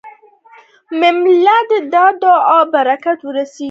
[0.99, 3.59] مېلمه ته د دعا برکت ورسېږه.